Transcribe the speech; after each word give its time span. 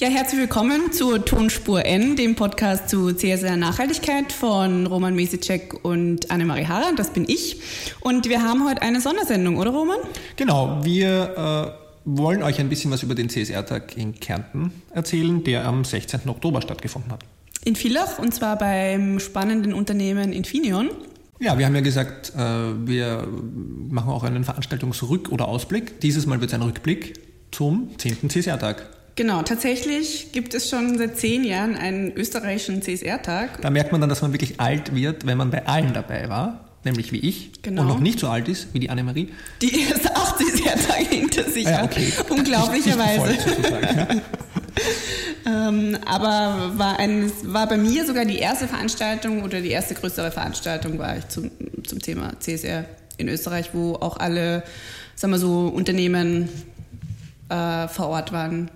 Ja, 0.00 0.08
herzlich 0.08 0.40
willkommen 0.40 0.90
zur 0.90 1.24
Tonspur 1.24 1.84
N, 1.86 2.16
dem 2.16 2.34
Podcast 2.34 2.88
zu 2.88 3.12
CSR 3.12 3.56
Nachhaltigkeit 3.56 4.32
von 4.32 4.88
Roman 4.88 5.14
Mesicek 5.14 5.84
und 5.84 6.32
Annemarie 6.32 6.66
Harrer. 6.66 6.92
Das 6.96 7.12
bin 7.12 7.24
ich. 7.28 7.60
Und 8.00 8.28
wir 8.28 8.42
haben 8.42 8.68
heute 8.68 8.82
eine 8.82 9.00
Sondersendung, 9.00 9.56
oder 9.56 9.70
Roman? 9.70 9.98
Genau, 10.34 10.80
wir 10.82 11.76
äh, 11.76 12.06
wollen 12.06 12.42
euch 12.42 12.58
ein 12.58 12.68
bisschen 12.68 12.90
was 12.90 13.04
über 13.04 13.14
den 13.14 13.28
CSR-Tag 13.28 13.96
in 13.96 14.18
Kärnten 14.18 14.72
erzählen, 14.90 15.44
der 15.44 15.64
am 15.64 15.84
16. 15.84 16.28
Oktober 16.28 16.60
stattgefunden 16.60 17.12
hat. 17.12 17.20
In 17.64 17.76
Villach 17.76 18.18
und 18.18 18.34
zwar 18.34 18.58
beim 18.58 19.20
spannenden 19.20 19.72
Unternehmen 19.72 20.32
Infineon. 20.32 20.90
Ja, 21.38 21.56
wir 21.56 21.66
haben 21.66 21.74
ja 21.76 21.82
gesagt, 21.82 22.32
äh, 22.36 22.40
wir 22.40 23.28
machen 23.90 24.10
auch 24.10 24.24
einen 24.24 24.42
Veranstaltungsrück- 24.42 25.28
oder 25.28 25.46
Ausblick. 25.46 26.00
Dieses 26.00 26.26
Mal 26.26 26.40
wird 26.40 26.50
es 26.50 26.54
ein 26.54 26.62
Rückblick 26.62 27.14
zum 27.52 27.96
10. 27.96 28.28
CSR-Tag. 28.28 28.93
Genau, 29.16 29.42
tatsächlich 29.42 30.32
gibt 30.32 30.54
es 30.54 30.68
schon 30.68 30.98
seit 30.98 31.16
zehn 31.18 31.44
Jahren 31.44 31.76
einen 31.76 32.12
österreichischen 32.16 32.82
CSR-Tag. 32.82 33.60
Da 33.60 33.70
merkt 33.70 33.92
man 33.92 34.00
dann, 34.00 34.10
dass 34.10 34.22
man 34.22 34.32
wirklich 34.32 34.60
alt 34.60 34.94
wird, 34.94 35.24
wenn 35.24 35.38
man 35.38 35.50
bei 35.50 35.66
allen 35.66 35.94
dabei 35.94 36.28
war, 36.28 36.64
nämlich 36.82 37.12
wie 37.12 37.20
ich, 37.20 37.62
genau. 37.62 37.82
und 37.82 37.88
noch 37.88 38.00
nicht 38.00 38.18
so 38.18 38.26
alt 38.26 38.48
ist 38.48 38.74
wie 38.74 38.80
die 38.80 38.90
Annemarie. 38.90 39.28
Die 39.62 39.82
erst 39.82 40.10
acht 40.10 40.38
CSR-Tage 40.38 41.04
hinter 41.04 41.44
sich 41.44 41.64
ja, 41.64 41.84
okay. 41.84 42.10
hat, 42.10 42.28
unglaublicherweise. 42.28 43.38
ähm, 45.46 45.96
aber 46.04 46.72
war, 46.76 46.98
ein, 46.98 47.30
war 47.44 47.68
bei 47.68 47.76
mir 47.76 48.04
sogar 48.06 48.24
die 48.24 48.38
erste 48.38 48.66
Veranstaltung 48.66 49.44
oder 49.44 49.60
die 49.60 49.70
erste 49.70 49.94
größere 49.94 50.32
Veranstaltung 50.32 50.98
war 50.98 51.18
ich 51.18 51.28
zum, 51.28 51.52
zum 51.86 52.00
Thema 52.00 52.32
CSR 52.40 52.84
in 53.16 53.28
Österreich, 53.28 53.70
wo 53.74 53.94
auch 53.94 54.16
alle, 54.16 54.64
sagen 55.14 55.32
wir 55.32 55.38
so, 55.38 55.68
Unternehmen 55.68 56.48
äh, 57.48 57.86
vor 57.86 58.08
Ort 58.08 58.32
waren, 58.32 58.70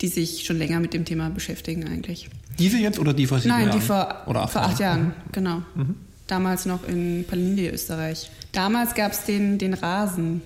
die 0.00 0.08
sich 0.08 0.44
schon 0.44 0.58
länger 0.58 0.80
mit 0.80 0.94
dem 0.94 1.04
Thema 1.04 1.30
beschäftigen 1.30 1.86
eigentlich. 1.86 2.28
Diese 2.58 2.78
jetzt 2.78 2.98
oder 2.98 3.14
die 3.14 3.26
vor 3.26 3.38
sieben 3.38 3.54
Nein, 3.54 3.68
Jahren? 3.68 3.80
die 3.80 3.84
vor, 3.84 4.22
oder 4.26 4.48
vor 4.48 4.62
acht 4.62 4.80
Jahren, 4.80 5.06
mhm. 5.06 5.12
genau. 5.32 5.62
Mhm. 5.74 5.94
Damals 6.26 6.66
noch 6.66 6.86
in 6.86 7.24
Palindi, 7.26 7.68
Österreich. 7.68 8.30
Damals 8.52 8.94
gab 8.94 9.12
es 9.12 9.24
den, 9.24 9.58
den 9.58 9.74
Rasen 9.74 10.42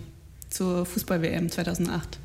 zur 0.48 0.86
Fußball-WM 0.86 1.50
2008, 1.50 2.18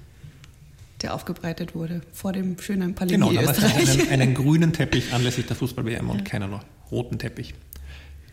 der 1.02 1.14
aufgebreitet 1.14 1.74
wurde 1.74 2.02
vor 2.14 2.34
dem 2.34 2.60
schönen 2.60 2.94
Palindi, 2.94 3.28
genau, 3.28 3.32
damals. 3.34 3.64
Einen, 3.64 4.10
einen 4.10 4.34
grünen 4.36 4.74
Teppich 4.74 5.14
anlässlich 5.14 5.48
der 5.48 5.56
Fußball-WM 5.56 6.10
und 6.10 6.20
ja. 6.20 6.24
keinen 6.24 6.54
roten 6.92 7.18
Teppich. 7.18 7.54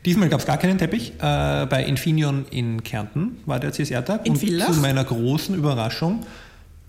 Diesmal 0.05 0.29
gab 0.29 0.41
es 0.41 0.47
gar 0.47 0.59
keinen 0.59 0.77
Teppich. 0.77 1.13
Äh, 1.19 1.67
bei 1.67 1.85
Infineon 1.87 2.45
in 2.51 2.83
Kärnten 2.83 3.39
war 3.47 3.59
der 3.59 3.73
CSR-Tag. 3.73 4.27
Und 4.29 4.37
Villach? 4.37 4.71
zu 4.71 4.81
meiner 4.81 5.03
großen 5.03 5.55
Überraschung 5.55 6.27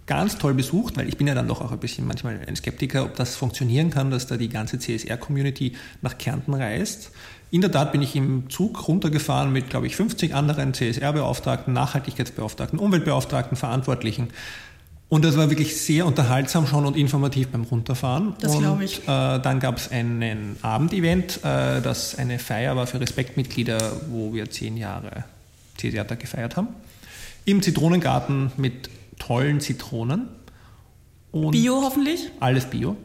ganz 0.08 0.38
toll 0.38 0.54
besucht, 0.54 0.98
weil 0.98 1.08
ich 1.08 1.18
bin 1.18 1.28
ja 1.28 1.34
dann 1.34 1.48
doch 1.48 1.62
auch 1.62 1.72
ein 1.72 1.80
bisschen 1.80 2.06
manchmal 2.06 2.40
ein 2.46 2.56
Skeptiker, 2.56 3.06
ob 3.06 3.16
das 3.16 3.36
funktionieren 3.36 3.90
kann, 3.90 4.12
dass 4.12 4.28
da 4.28 4.38
die 4.38 4.50
ganze 4.50 4.78
CSR-Community 4.78 5.74
nach 6.02 6.18
Kärnten 6.18 6.54
reist. 6.54 7.12
In 7.52 7.62
der 7.62 7.72
Tat 7.72 7.92
bin 7.92 8.02
ich 8.02 8.16
im 8.16 8.50
Zug 8.50 8.88
runtergefahren 8.88 9.52
mit, 9.52 9.70
glaube 9.70 9.88
ich, 9.88 9.96
50 9.96 10.36
anderen 10.36 10.74
CSR-Beauftragten, 10.74 11.74
Nachhaltigkeitsbeauftragten, 11.74 12.80
Umweltbeauftragten, 12.80 13.58
Verantwortlichen. 13.58 14.30
Und 15.08 15.24
das 15.24 15.38
war 15.38 15.50
wirklich 15.50 15.80
sehr 15.80 16.06
unterhaltsam 16.06 16.66
schon 16.66 16.86
und 16.86 16.98
informativ 16.98 17.50
beim 17.50 17.64
Runterfahren. 17.64 18.34
Das 18.42 18.58
glaube 18.58 18.84
ich. 18.84 19.04
Äh, 19.04 19.40
dann 19.40 19.60
gab 19.60 19.78
es 19.78 19.92
einen 19.92 20.58
Abendevent, 20.64 21.38
äh, 21.44 21.82
das 21.82 22.18
eine 22.18 22.40
Feier 22.40 22.76
war 22.76 22.88
für 22.88 23.00
Respektmitglieder, 23.00 24.02
wo 24.10 24.34
wir 24.34 24.50
zehn 24.50 24.78
Jahre 24.78 25.24
CSR-Tag 25.78 26.20
gefeiert 26.20 26.58
haben. 26.58 26.70
Im 27.46 27.62
Zitronengarten 27.62 28.52
mit 28.58 28.90
tollen 29.20 29.60
Zitronen. 29.60 30.28
Und 31.32 31.52
Bio 31.52 31.82
hoffentlich? 31.82 32.32
Alles 32.40 32.66
Bio. 32.66 32.96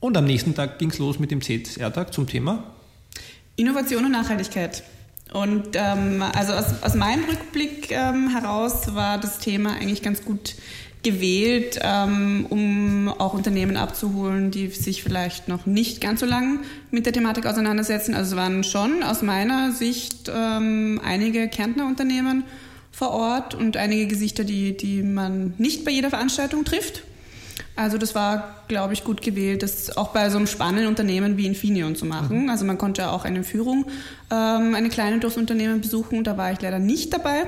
Und 0.00 0.16
am 0.16 0.24
nächsten 0.24 0.54
Tag 0.54 0.78
ging 0.78 0.90
es 0.90 0.98
los 0.98 1.18
mit 1.18 1.30
dem 1.30 1.40
CSR-Tag 1.40 2.12
zum 2.12 2.26
Thema 2.26 2.64
Innovation 3.56 4.04
und 4.04 4.12
Nachhaltigkeit. 4.12 4.82
Und 5.32 5.68
ähm, 5.74 6.22
also 6.22 6.52
aus, 6.52 6.82
aus, 6.82 6.94
meinem 6.94 7.24
Rückblick 7.24 7.90
ähm, 7.90 8.28
heraus 8.30 8.94
war 8.94 9.18
das 9.18 9.38
Thema 9.38 9.74
eigentlich 9.74 10.02
ganz 10.02 10.24
gut 10.24 10.54
gewählt, 11.02 11.78
ähm, 11.82 12.46
um 12.48 13.08
auch 13.08 13.34
Unternehmen 13.34 13.76
abzuholen, 13.76 14.50
die 14.50 14.68
sich 14.68 15.02
vielleicht 15.02 15.48
noch 15.48 15.66
nicht 15.66 16.00
ganz 16.00 16.20
so 16.20 16.26
lang 16.26 16.60
mit 16.90 17.06
der 17.06 17.12
Thematik 17.12 17.46
auseinandersetzen. 17.46 18.14
Also 18.14 18.32
es 18.32 18.36
waren 18.36 18.62
schon 18.62 19.02
aus 19.02 19.22
meiner 19.22 19.72
Sicht 19.72 20.30
ähm, 20.32 21.00
einige 21.02 21.48
Kärntner 21.48 21.86
Unternehmen 21.86 22.44
vor 22.92 23.10
Ort 23.10 23.54
und 23.54 23.76
einige 23.76 24.06
Gesichter, 24.06 24.44
die, 24.44 24.76
die 24.76 25.02
man 25.02 25.54
nicht 25.58 25.84
bei 25.84 25.90
jeder 25.90 26.10
Veranstaltung 26.10 26.64
trifft. 26.64 27.02
Also 27.74 27.96
das 27.96 28.14
war, 28.14 28.62
glaube 28.68 28.92
ich, 28.92 29.02
gut 29.02 29.22
gewählt, 29.22 29.62
das 29.62 29.96
auch 29.96 30.08
bei 30.08 30.28
so 30.28 30.36
einem 30.36 30.46
spannenden 30.46 30.88
Unternehmen 30.88 31.38
wie 31.38 31.46
Infineon 31.46 31.96
zu 31.96 32.04
machen. 32.04 32.44
Mhm. 32.44 32.50
Also 32.50 32.64
man 32.66 32.76
konnte 32.76 33.10
auch 33.10 33.24
eine 33.24 33.44
Führung, 33.44 33.86
ähm, 34.30 34.74
eine 34.74 34.90
kleine 34.90 35.18
durchs 35.20 35.38
Unternehmen 35.38 35.80
besuchen. 35.80 36.22
Da 36.22 36.36
war 36.36 36.52
ich 36.52 36.60
leider 36.60 36.78
nicht 36.78 37.12
dabei. 37.12 37.46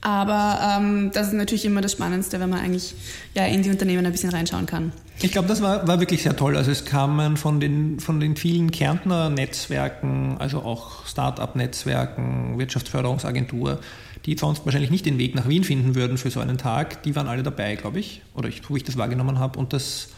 Aber 0.00 0.60
ähm, 0.62 1.10
das 1.12 1.28
ist 1.28 1.32
natürlich 1.32 1.64
immer 1.64 1.80
das 1.80 1.92
Spannendste, 1.92 2.38
wenn 2.38 2.50
man 2.50 2.60
eigentlich 2.60 2.94
ja, 3.34 3.46
in 3.46 3.62
die 3.62 3.70
Unternehmen 3.70 4.06
ein 4.06 4.12
bisschen 4.12 4.30
reinschauen 4.30 4.66
kann. 4.66 4.92
Ich 5.20 5.32
glaube, 5.32 5.48
das 5.48 5.60
war, 5.60 5.88
war 5.88 5.98
wirklich 5.98 6.22
sehr 6.22 6.36
toll. 6.36 6.56
Also 6.56 6.70
es 6.70 6.84
kamen 6.84 7.36
von 7.36 7.58
den, 7.58 7.98
von 7.98 8.20
den 8.20 8.36
vielen 8.36 8.70
Kärntner 8.70 9.28
Netzwerken, 9.30 10.36
also 10.38 10.62
auch 10.62 11.04
Start-up-Netzwerken, 11.06 12.58
Wirtschaftsförderungsagentur, 12.58 13.80
die 14.24 14.38
sonst 14.38 14.64
wahrscheinlich 14.64 14.92
nicht 14.92 15.06
den 15.06 15.18
Weg 15.18 15.34
nach 15.34 15.48
Wien 15.48 15.64
finden 15.64 15.96
würden 15.96 16.18
für 16.18 16.30
so 16.30 16.38
einen 16.38 16.58
Tag, 16.58 17.02
die 17.02 17.16
waren 17.16 17.26
alle 17.26 17.42
dabei, 17.42 17.74
glaube 17.74 17.98
ich, 17.98 18.22
oder 18.34 18.48
ich, 18.48 18.68
wo 18.70 18.76
ich 18.76 18.84
das 18.84 18.96
wahrgenommen 18.96 19.40
habe. 19.40 19.58
Und 19.58 19.72
das 19.72 20.10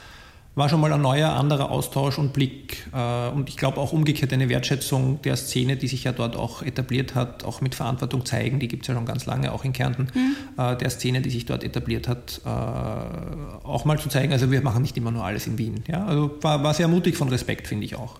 war 0.54 0.68
schon 0.68 0.80
mal 0.80 0.92
ein 0.92 1.00
neuer, 1.00 1.30
anderer 1.30 1.70
Austausch 1.70 2.18
und 2.18 2.32
Blick. 2.32 2.86
Äh, 2.92 3.28
und 3.28 3.48
ich 3.48 3.56
glaube 3.56 3.78
auch 3.78 3.92
umgekehrt 3.92 4.32
eine 4.32 4.48
Wertschätzung 4.48 5.22
der 5.22 5.36
Szene, 5.36 5.76
die 5.76 5.88
sich 5.88 6.04
ja 6.04 6.12
dort 6.12 6.36
auch 6.36 6.62
etabliert 6.62 7.14
hat, 7.14 7.44
auch 7.44 7.60
mit 7.60 7.74
Verantwortung 7.74 8.26
zeigen, 8.26 8.58
die 8.58 8.68
gibt 8.68 8.82
es 8.82 8.88
ja 8.88 8.94
schon 8.94 9.06
ganz 9.06 9.26
lange, 9.26 9.52
auch 9.52 9.64
in 9.64 9.72
Kärnten, 9.72 10.08
mhm. 10.12 10.78
der 10.78 10.90
Szene, 10.90 11.22
die 11.22 11.30
sich 11.30 11.46
dort 11.46 11.64
etabliert 11.64 12.08
hat, 12.08 12.40
äh, 12.44 12.48
auch 12.48 13.84
mal 13.84 13.98
zu 13.98 14.08
zeigen, 14.08 14.32
also 14.32 14.50
wir 14.50 14.62
machen 14.62 14.82
nicht 14.82 14.96
immer 14.96 15.10
nur 15.10 15.24
alles 15.24 15.46
in 15.46 15.56
Wien. 15.56 15.84
Ja? 15.86 16.04
Also 16.04 16.36
war, 16.40 16.62
war 16.62 16.74
sehr 16.74 16.88
mutig 16.88 17.16
von 17.16 17.28
Respekt, 17.28 17.68
finde 17.68 17.84
ich 17.84 17.94
auch. 17.94 18.18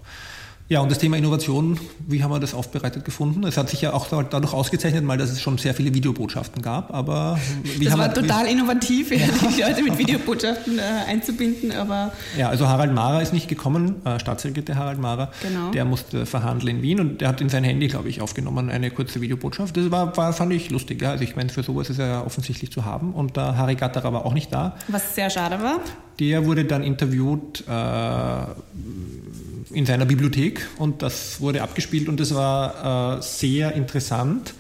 Ja, 0.71 0.79
und 0.79 0.89
das 0.89 0.99
Thema 0.99 1.17
Innovation, 1.17 1.81
wie 2.07 2.23
haben 2.23 2.31
wir 2.31 2.39
das 2.39 2.55
aufbereitet 2.55 3.05
gefunden? 3.05 3.43
Es 3.43 3.57
hat 3.57 3.69
sich 3.69 3.81
ja 3.81 3.93
auch 3.93 4.07
dadurch 4.07 4.53
ausgezeichnet, 4.53 5.03
mal, 5.03 5.19
dass 5.19 5.31
es 5.31 5.41
schon 5.41 5.59
sehr 5.59 5.75
viele 5.75 5.93
Videobotschaften 5.95 6.63
gab, 6.63 6.95
aber 6.95 7.41
wie 7.77 7.87
das 7.87 7.93
haben 7.93 7.99
war 7.99 8.15
wir, 8.15 8.23
total 8.23 8.47
innovativ, 8.47 9.11
ja. 9.11 9.27
die 9.57 9.63
Leute 9.63 9.83
mit 9.83 9.99
Videobotschaften 9.99 10.79
äh, 10.79 10.83
einzubinden, 11.09 11.73
aber 11.73 12.13
ja, 12.39 12.51
also 12.51 12.69
Harald 12.69 12.95
Mara 12.95 13.21
ist 13.21 13.33
nicht 13.33 13.49
gekommen, 13.49 13.97
äh, 14.07 14.21
Staatssekretär 14.21 14.77
Harald 14.77 15.01
Mara, 15.01 15.33
genau. 15.43 15.73
der 15.73 15.85
musste 15.85 16.25
verhandeln 16.25 16.77
in 16.77 16.83
Wien 16.83 17.01
und 17.01 17.21
der 17.21 17.31
hat 17.31 17.41
in 17.41 17.49
sein 17.49 17.65
Handy, 17.65 17.89
glaube 17.89 18.09
ich, 18.09 18.21
aufgenommen 18.21 18.71
eine 18.71 18.93
kurze 18.93 19.21
Videobotschaft. 19.21 19.77
Das 19.77 19.91
war, 19.91 20.17
war 20.17 20.33
fand 20.33 20.53
ich 20.53 20.71
lustig, 20.71 21.03
ja. 21.03 21.11
Also 21.11 21.25
ich 21.25 21.35
meine, 21.35 21.49
für 21.49 21.65
sowas 21.65 21.91
ist 21.91 21.99
er 21.99 22.07
ja 22.07 22.25
offensichtlich 22.25 22.71
zu 22.71 22.85
haben 22.85 23.13
und 23.13 23.37
der 23.37 23.57
Harry 23.57 23.75
Gatterer 23.75 24.13
war 24.13 24.25
auch 24.25 24.35
nicht 24.35 24.53
da. 24.53 24.77
Was 24.87 25.17
sehr 25.17 25.31
schade 25.31 25.61
war. 25.61 25.81
Der 26.21 26.47
wurde 26.47 26.65
dann 26.65 26.85
interviewt. 26.85 27.65
Äh, 27.67 28.45
in 29.73 29.87
seiner 29.87 30.05
Bibliothek 30.05 30.67
und 30.79 31.03
das 31.03 31.41
wurde 31.41 31.63
abgespielt 31.63 32.09
und 32.09 32.19
das 32.21 32.35
war 32.35 33.19
äh, 33.19 33.23
sehr 33.23 33.73
interessant, 33.73 34.55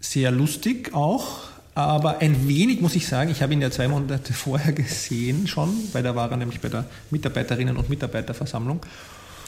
sehr 0.00 0.30
lustig 0.30 0.94
auch, 0.94 1.50
aber 1.74 2.18
ein 2.18 2.48
wenig 2.48 2.80
muss 2.80 2.94
ich 2.94 3.06
sagen, 3.06 3.30
ich 3.30 3.42
habe 3.42 3.52
ihn 3.52 3.62
ja 3.62 3.70
zwei 3.70 3.88
Monate 3.88 4.32
vorher 4.32 4.72
gesehen 4.72 5.46
schon, 5.46 5.74
weil 5.92 6.02
da 6.02 6.14
war 6.14 6.30
er 6.30 6.36
nämlich 6.36 6.60
bei 6.60 6.68
der 6.68 6.84
Mitarbeiterinnen- 7.10 7.76
und 7.76 7.88
Mitarbeiterversammlung 7.88 8.80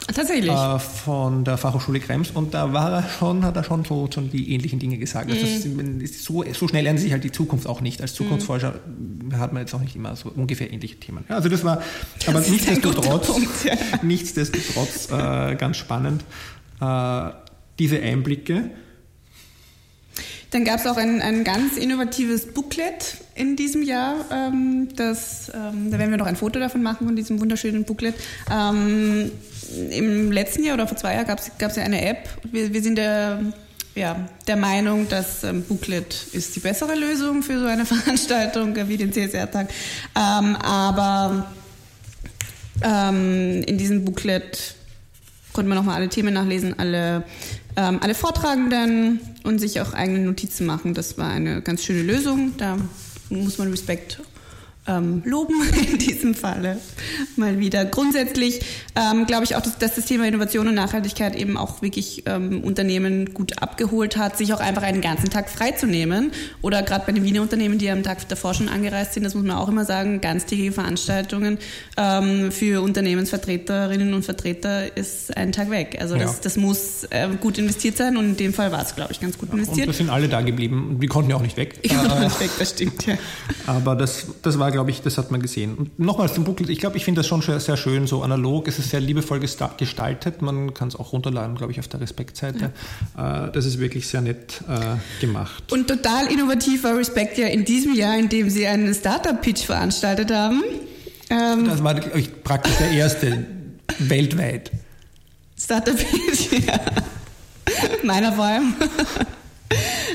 Tatsächlich. 0.07 0.51
Äh, 0.51 0.79
von 0.79 1.45
der 1.45 1.57
Fachhochschule 1.57 2.01
Krems 2.01 2.31
und 2.31 2.55
da 2.55 2.73
war 2.73 2.93
er 2.93 3.09
schon, 3.09 3.45
hat 3.45 3.57
er 3.57 3.65
schon 3.65 3.85
so, 3.85 4.09
so 4.13 4.21
die 4.21 4.53
ähnlichen 4.53 4.79
Dinge 4.79 4.99
gesagt. 4.99 5.31
Also 5.31 5.47
mhm. 5.69 6.01
das, 6.01 6.25
so, 6.25 6.45
so, 6.53 6.69
schnell 6.69 6.85
lernen 6.85 6.99
sich 6.99 7.13
halt 7.13 7.25
die 7.25 7.33
Zukunft 7.33 7.67
auch 7.67 7.81
nicht. 7.81 8.01
Als 8.01 8.15
Zukunftsforscher 8.15 8.75
mhm. 8.87 9.39
hat 9.39 9.53
man 9.53 9.63
jetzt 9.63 9.75
auch 9.75 9.81
nicht 9.81 9.95
immer 9.95 10.17
so 10.17 10.31
ungefähr 10.35 10.73
ähnliche 10.73 10.97
Themen. 10.97 11.25
Ja, 11.29 11.37
also 11.37 11.49
das 11.49 11.65
war, 11.65 11.83
das 12.19 12.29
aber 12.29 12.41
nichtsdestotrotz, 12.41 13.27
Punkt, 13.29 13.65
ja. 13.65 13.75
nichtsdestotrotz 14.03 15.11
äh, 15.11 15.55
ganz 15.55 15.77
spannend, 15.77 16.25
äh, 16.81 17.31
diese 17.79 18.01
Einblicke. 18.01 18.71
Dann 20.51 20.65
gab 20.65 20.81
es 20.81 20.87
auch 20.87 20.99
ein, 20.99 21.23
ein 21.23 21.45
ganz 21.45 21.79
innovatives 21.79 22.53
Booklet 22.53 23.17
in 23.35 23.57
diesem 23.57 23.83
Jahr. 23.83 24.17
Ähm, 24.31 24.89
das, 24.97 25.51
ähm, 25.55 25.91
da 25.91 25.99
werden 25.99 26.11
wir 26.11 26.19
noch 26.19 26.27
ein 26.27 26.37
Foto 26.37 26.59
davon 26.59 26.83
machen, 26.83 27.07
von 27.07 27.17
diesem 27.17 27.41
wunderschönen 27.41 27.85
Booklet. 27.85 28.15
Ähm, 28.51 29.31
Im 29.91 30.33
letzten 30.33 30.65
Jahr 30.65 30.75
oder 30.75 30.87
vor 30.87 30.97
zwei 30.97 31.15
Jahren 31.15 31.27
gab 31.27 31.39
es 31.41 31.77
ja 31.77 31.83
eine 31.83 32.05
App. 32.05 32.29
Wir, 32.51 32.73
wir 32.73 32.83
sind 32.83 32.97
der, 32.97 33.41
ja, 33.95 34.29
der 34.47 34.57
Meinung, 34.57 35.09
dass 35.09 35.45
ähm, 35.45 35.63
Booklet 35.63 36.27
ist 36.33 36.57
die 36.57 36.61
bessere 36.61 36.95
Lösung 36.95 37.43
für 37.43 37.59
so 37.59 37.67
eine 37.67 37.87
Veranstaltung 37.87 38.77
wie 38.89 38.97
den 38.97 39.13
CSR-Tag. 39.13 39.69
Ähm, 40.17 40.57
aber 40.57 41.53
ähm, 42.83 43.63
in 43.67 43.79
diesem 43.79 44.05
Booklet 44.05 44.75
konnte 45.53 45.69
man 45.69 45.77
nochmal 45.77 45.97
alle 45.97 46.09
Themen 46.09 46.35
nachlesen, 46.35 46.79
alle, 46.79 47.25
ähm, 47.77 48.01
alle 48.03 48.15
Vortragenden 48.15 49.21
und 49.45 49.59
sich 49.59 49.81
auch 49.81 49.93
eigene 49.93 50.21
Notizen 50.21 50.67
machen. 50.67 50.95
Das 50.95 51.19
war 51.19 51.31
eine 51.31 51.63
ganz 51.63 51.85
schöne 51.85 52.03
Lösung. 52.03 52.55
Da 52.57 52.79
muss 53.29 53.59
man 53.59 53.71
Respekt 53.71 54.21
ähm, 54.87 55.23
loben 55.25 55.55
in 55.91 55.99
diesem 55.99 56.35
Falle 56.35 56.79
mal 57.37 57.59
wieder. 57.59 57.85
Grundsätzlich 57.85 58.61
ähm, 58.97 59.27
glaube 59.27 59.45
ich 59.45 59.55
auch, 59.55 59.61
dass, 59.61 59.79
dass, 59.79 59.95
das 59.95 60.07
Thema 60.07 60.27
Innovation 60.27 60.67
und 60.67 60.75
Nachhaltigkeit 60.75 61.37
eben 61.37 61.57
auch 61.57 61.83
wirklich 61.83 62.25
ähm, 62.27 62.63
Unternehmen 62.65 63.33
gut 63.33 63.63
abgeholt 63.63 64.17
hat, 64.17 64.37
sich 64.37 64.53
auch 64.53 64.61
einfach 64.61 64.83
einen 64.83 65.01
ganzen 65.01 65.31
Tag 65.31 65.51
freizunehmen. 65.51 66.33
Oder 66.63 66.83
gerade 66.83 67.05
bei 67.07 67.13
den 67.13 67.23
Wiener 67.23 67.43
Unternehmen, 67.43 67.79
die 67.79 67.91
am 67.91 68.03
Tag 68.03 68.29
davor 68.29 68.55
schon 68.55 68.69
angereist 68.69 69.15
sind, 69.15 69.23
das 69.23 69.35
muss 69.35 69.45
man 69.45 69.57
auch 69.57 69.69
immer 69.69 69.85
sagen, 69.85 70.21
ganztägige 70.21 70.73
Veranstaltungen 70.73 71.59
ähm, 71.97 72.51
für 72.51 72.83
Unternehmensvertreterinnen 72.83 74.15
und 74.15 74.25
Vertreter 74.25 74.97
ist 74.97 75.37
ein 75.37 75.53
Tag 75.53 75.71
weg. 75.71 75.99
Also 76.01 76.17
das, 76.17 76.33
ja. 76.33 76.39
das 76.43 76.57
muss 76.57 77.05
äh, 77.11 77.29
gut 77.41 77.59
investiert 77.59 77.97
sein 77.97 78.17
und 78.17 78.25
in 78.25 78.37
dem 78.37 78.53
Fall 78.53 78.73
war 78.73 78.83
es, 78.83 78.97
glaube 78.97 79.13
ich, 79.13 79.21
ganz 79.21 79.39
gut 79.39 79.53
investiert. 79.53 79.87
Und 79.87 79.95
wir 79.95 79.99
sind 79.99 80.11
alle 80.11 80.29
da 80.29 80.41
geblieben. 80.41 80.97
Wir 80.99 81.09
konnten 81.09 81.31
ja 81.31 81.37
auch 81.37 81.43
nicht 81.43 81.57
weg. 81.57 81.79
Ich 81.83 81.95
konnte 81.97 82.17
äh, 82.17 82.25
nicht 82.25 82.41
weg, 82.41 82.51
das 82.59 82.71
stimmt, 82.71 83.07
ja. 83.07 83.15
Aber 83.67 83.95
das, 83.95 84.27
das 84.43 84.59
war 84.59 84.72
glaube 84.73 84.91
ich, 84.91 85.03
das 85.03 85.19
hat 85.19 85.31
man 85.31 85.41
gesehen. 85.41 85.75
Und 85.75 85.99
nochmals 85.99 86.35
zum 86.35 86.45
Booklet, 86.45 86.69
ich 86.71 86.79
glaube, 86.79 86.97
ich 86.97 87.05
finde 87.05 87.21
das 87.21 87.29
schon 87.29 87.43
sehr 87.43 87.77
schön, 87.77 88.07
so 88.07 88.23
analog, 88.23 88.67
es 88.67 88.79
ist 88.79 88.91
sehr 88.91 89.01
liebevoll 89.01 89.41
gestaltet, 89.41 90.43
man 90.43 90.75
kann 90.75 90.89
es 90.89 90.97
auch 90.97 91.13
runterladen, 91.13 91.57
glaube 91.57 91.73
ich, 91.73 91.79
auf 91.79 91.89
der 91.89 92.01
Respektseite. 92.01 92.73
Ja. 93.17 93.47
Äh, 93.47 93.53
das 93.53 93.67
ist 93.67 93.79
wirklich 93.79 94.09
sehr 94.09 94.21
nett 94.21 94.63
äh, 94.69 95.21
gemacht. 95.21 95.71
Und 95.73 95.87
total 95.87 96.27
innovativer 96.33 96.97
Respekt 96.97 97.39
ja 97.39 97.47
in 97.47 97.65
diesem 97.65 97.95
Jahr, 97.95 98.19
in 98.19 98.29
dem 98.29 98.51
sie 98.51 98.67
einen 98.67 98.93
Startup-Pitch 98.95 99.65
veranstaltet 99.65 100.33
haben. 100.33 100.63
Ähm, 101.31 101.67
das 101.67 101.83
war 101.83 102.17
ich, 102.17 102.43
praktisch 102.43 102.77
der 102.77 102.91
erste 102.91 103.47
weltweit. 103.99 104.71
Startup-Pitch, 105.59 106.67
ja. 106.67 106.81
Meiner 108.03 108.33
vor 108.33 108.45
allem. 108.45 108.75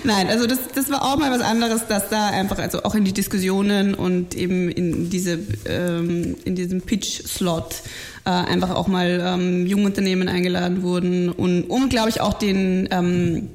Nein, 0.08 0.30
also 0.30 0.48
das, 0.48 0.60
das 0.74 0.90
war 0.90 1.04
auch 1.04 1.18
mal 1.18 1.32
was 1.32 1.42
anderes, 1.42 1.86
dass 1.86 2.08
da 2.08 2.28
einfach 2.28 2.60
also 2.60 2.84
auch 2.84 2.96
in 2.96 3.04
die 3.04 3.12
Diskussionen 3.12 3.94
und 3.94 4.36
eben 4.36 4.70
in 4.70 5.10
diese 5.10 5.38
ähm, 5.66 6.38
in 6.46 6.56
diesem 6.56 6.80
Pitch-Slot 6.82 7.84
äh, 8.24 8.30
einfach 8.30 8.74
auch 8.74 8.88
mal 8.88 9.22
ähm, 9.22 9.68
Jungunternehmen 9.68 10.30
eingeladen 10.30 10.82
wurden 10.82 11.30
und 11.30 11.64
um, 11.64 11.90
glaube 11.90 12.08
ich, 12.08 12.22
auch 12.22 12.36
den, 12.36 12.88
ähm, 12.90 13.50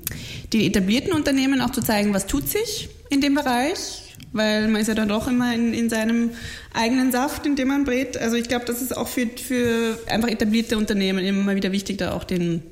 den 0.53 0.61
etablierten 0.61 1.15
Unternehmen 1.15 1.63
auch 1.63 1.71
zu 1.71 1.81
zeigen, 1.81 2.13
was 2.13 2.27
tut 2.27 2.47
sich 2.51 2.91
in 3.09 3.23
dem 3.23 3.35
Bereich 3.35 4.01
weil 4.35 4.67
man 4.69 4.81
ist 4.81 4.89
ja 4.89 4.95
dann 4.95 5.09
doch 5.09 5.29
immer 5.29 5.55
in, 5.55 5.75
in 5.75 5.91
seinem 5.91 6.31
eigenen 6.73 7.13
Saft, 7.13 7.45
in 7.45 7.55
dem 7.55 7.69
man 7.69 7.85
brät. 7.85 8.17
Also 8.17 8.37
ich 8.37 8.49
glaube, 8.49 8.65
das 8.65 8.81
ist 8.81 8.97
auch 8.97 9.07
für, 9.07 9.27
für 9.27 9.99
einfach 10.07 10.29
etablierte 10.29 10.79
Unternehmen 10.79 11.23
immer 11.23 11.43
mal 11.43 11.55
wieder 11.55 11.71
wichtig, 11.71 11.99
da 11.99 12.13
auch 12.13 12.25
den 12.25 12.63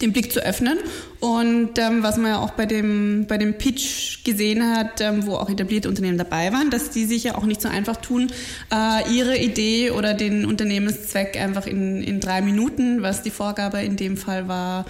den 0.00 0.12
Blick 0.12 0.32
zu 0.32 0.40
öffnen. 0.40 0.78
Und 1.20 1.78
ähm, 1.78 2.02
was 2.02 2.16
man 2.16 2.32
ja 2.32 2.38
auch 2.38 2.52
bei 2.52 2.66
dem, 2.66 3.26
bei 3.28 3.38
dem 3.38 3.58
Pitch 3.58 4.24
gesehen 4.24 4.74
hat, 4.74 5.00
ähm, 5.00 5.26
wo 5.26 5.34
auch 5.36 5.50
etablierte 5.50 5.88
Unternehmen 5.88 6.18
dabei 6.18 6.52
waren, 6.52 6.70
dass 6.70 6.90
die 6.90 7.04
sich 7.04 7.24
ja 7.24 7.36
auch 7.36 7.44
nicht 7.44 7.60
so 7.60 7.68
einfach 7.68 7.96
tun, 7.96 8.30
äh, 8.72 9.12
ihre 9.12 9.36
Idee 9.36 9.90
oder 9.90 10.14
den 10.14 10.46
Unternehmenszweck 10.46 11.36
einfach 11.40 11.66
in, 11.66 12.02
in 12.02 12.20
drei 12.20 12.40
Minuten, 12.40 13.02
was 13.02 13.22
die 13.22 13.30
Vorgabe 13.30 13.82
in 13.82 13.96
dem 13.96 14.16
Fall 14.16 14.48
war, 14.48 14.86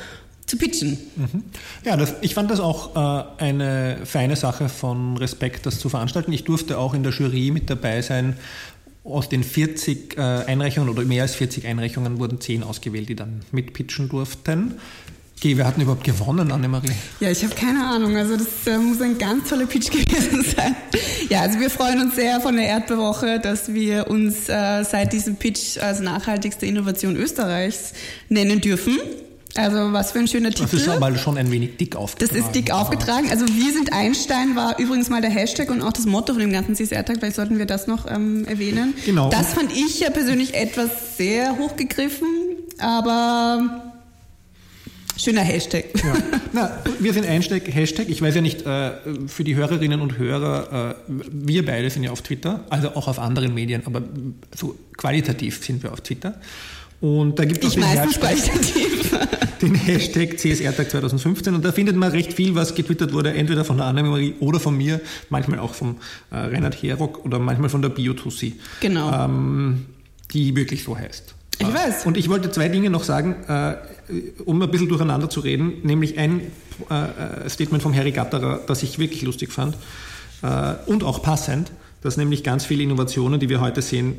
zu 0.47 0.56
pitchen. 0.56 0.99
Mhm. 1.17 1.44
Ja, 1.85 1.97
das, 1.97 2.14
ich 2.23 2.35
fand 2.35 2.50
das 2.50 2.58
auch 2.58 2.97
äh, 2.97 3.43
eine 3.43 3.99
feine 4.05 4.35
Sache 4.35 4.69
von 4.69 5.17
Respekt, 5.17 5.64
das 5.64 5.79
zu 5.79 5.88
veranstalten. 5.88 6.32
Ich 6.32 6.44
durfte 6.44 6.76
auch 6.76 6.93
in 6.93 7.05
der 7.05 7.12
Jury 7.12 7.52
mit 7.52 7.70
dabei 7.70 8.02
sein 8.02 8.37
aus 9.05 9.29
den 9.29 9.44
40 9.44 10.17
äh, 10.17 10.20
Einreichungen 10.20 10.88
oder 10.88 11.05
mehr 11.05 11.23
als 11.23 11.35
40 11.35 11.67
Einreichungen 11.67 12.19
wurden 12.19 12.41
10 12.41 12.62
ausgewählt, 12.62 13.08
die 13.08 13.17
dann 13.17 13.41
mitpitchen 13.52 14.08
durften. 14.08 14.75
Okay, 15.38 15.56
wer 15.56 15.67
hat 15.67 15.76
denn 15.76 15.85
überhaupt 15.85 16.05
gewonnen, 16.05 16.52
Annemarie? 16.52 16.93
Ja, 17.19 17.31
ich 17.31 17.43
habe 17.43 17.55
keine 17.55 17.87
Ahnung. 17.87 18.14
Also 18.14 18.37
das 18.37 18.67
äh, 18.67 18.76
muss 18.76 19.00
ein 19.00 19.17
ganz 19.17 19.49
toller 19.49 19.64
Pitch 19.64 19.91
gewesen 19.91 20.44
sein. 20.44 20.76
Ja, 21.31 21.41
also 21.41 21.58
wir 21.58 21.70
freuen 21.70 21.99
uns 22.02 22.14
sehr 22.14 22.43
von 22.43 22.56
der 22.56 22.67
Erdbewoche, 22.67 23.41
dass 23.41 23.73
wir 23.73 24.11
uns 24.11 24.50
äh, 24.50 24.85
seit 24.85 25.14
diesem 25.14 25.37
Pitch 25.37 25.79
als 25.79 26.00
nachhaltigste 26.00 26.67
Innovation 26.67 27.17
Österreichs 27.17 27.94
nennen 28.29 28.61
dürfen. 28.61 28.99
Also 29.56 29.93
was 29.93 30.12
für 30.12 30.20
ein 30.20 30.29
schöner 30.29 30.50
Titel. 30.50 30.62
Das 30.62 30.73
ist 30.75 30.88
aber 30.88 31.17
schon 31.17 31.37
ein 31.37 31.50
wenig 31.50 31.76
dick 31.76 31.97
aufgetragen. 31.97 32.35
Das 32.35 32.47
ist 32.47 32.55
dick 32.55 32.70
aufgetragen. 32.70 33.29
Also 33.31 33.47
wir 33.47 33.73
sind 33.73 33.93
Einstein 33.93 34.55
war 34.55 34.79
übrigens 34.79 35.08
mal 35.08 35.20
der 35.20 35.31
Hashtag 35.31 35.70
und 35.70 35.82
auch 35.82 35.93
das 35.93 36.06
Motto 36.06 36.35
von 36.35 36.41
dem 36.41 36.52
ganzen 36.52 36.76
CSR-Tag. 36.76 37.19
Vielleicht 37.19 37.37
sollten 37.37 37.58
wir 37.58 37.67
das 37.67 37.87
noch 37.87 38.08
ähm, 38.08 38.44
erwähnen. 38.47 38.94
Genau. 39.05 39.29
Das 39.31 39.55
fand 39.55 39.73
ich 39.73 40.00
ja 40.00 40.11
persönlich 40.11 40.55
etwas 40.55 41.17
sehr 41.17 41.58
hochgegriffen, 41.58 42.29
aber 42.79 43.91
Schöner 45.20 45.43
Hashtag. 45.43 45.85
Ja. 46.02 46.14
Na, 46.55 46.79
wir 46.99 47.12
sind 47.12 47.26
Einsteig, 47.26 47.64
Hashtag. 47.75 48.08
Ich 48.08 48.23
weiß 48.23 48.37
ja 48.37 48.41
nicht, 48.41 48.64
äh, 48.64 48.93
für 49.26 49.44
die 49.44 49.55
Hörerinnen 49.55 50.00
und 50.00 50.17
Hörer, 50.17 50.97
äh, 50.97 51.12
wir 51.31 51.67
beide 51.67 51.91
sind 51.91 52.05
ja 52.05 52.11
auf 52.11 52.23
Twitter, 52.23 52.64
also 52.70 52.94
auch 52.94 53.06
auf 53.06 53.19
anderen 53.19 53.52
Medien, 53.52 53.82
aber 53.85 54.00
so 54.56 54.79
qualitativ 54.97 55.62
sind 55.62 55.82
wir 55.82 55.93
auf 55.93 56.00
Twitter. 56.00 56.41
Und 57.00 57.38
da 57.38 57.44
gibt 57.44 57.64
es 57.64 57.75
den, 57.75 57.82
Hashtag, 57.82 58.37
den 59.62 59.75
Hashtag 59.75 60.38
CSR-Tag 60.38 60.91
2015 60.91 61.55
und 61.55 61.64
da 61.64 61.73
findet 61.73 61.97
man 61.97 62.11
recht 62.11 62.35
viel, 62.35 62.55
was 62.55 62.75
getwittert 62.75 63.12
wurde, 63.12 63.32
entweder 63.32 63.64
von 63.64 63.79
der 63.79 63.87
Annemarie 63.87 64.35
oder 64.41 64.61
von 64.61 64.76
mir, 64.76 65.00
manchmal 65.31 65.61
auch 65.61 65.75
vom 65.75 65.97
äh, 66.31 66.37
Reinhard 66.37 66.82
Herock 66.82 67.25
oder 67.25 67.38
manchmal 67.38 67.70
von 67.70 67.81
der 67.81 67.88
Biotussi. 67.88 68.58
Genau. 68.81 69.25
Ähm, 69.25 69.87
die 70.32 70.55
wirklich 70.55 70.85
so 70.85 70.97
heißt. 70.97 71.35
Ich 71.58 71.75
weiß. 71.75 72.06
Und 72.06 72.17
ich 72.17 72.29
wollte 72.31 72.50
zwei 72.50 72.69
Dinge 72.69 72.88
noch 72.88 73.05
sagen, 73.05 73.37
äh, 73.47 73.75
um 74.44 74.62
ein 74.62 74.70
bisschen 74.70 74.88
durcheinander 74.88 75.29
zu 75.29 75.41
reden, 75.41 75.75
nämlich 75.82 76.19
ein 76.19 76.41
äh, 76.88 77.49
Statement 77.49 77.82
vom 77.82 77.94
Harry 77.94 78.12
Gatterer, 78.12 78.61
das 78.67 78.82
ich 78.82 78.99
wirklich 78.99 79.23
lustig 79.23 79.52
fand 79.52 79.76
äh, 80.43 80.75
und 80.87 81.05
auch 81.05 81.23
passend, 81.23 81.70
dass 82.02 82.17
nämlich 82.17 82.44
ganz 82.44 82.64
viele 82.64 82.82
Innovationen, 82.82 83.41
die 83.41 83.49
wir 83.49 83.61
heute 83.61 83.82
sehen, 83.82 84.19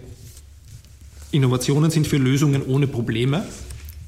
Innovationen 1.32 1.92
sind 1.92 2.08
für 2.08 2.18
Lösungen 2.18 2.64
ohne 2.66 2.88
Probleme. 2.88 3.44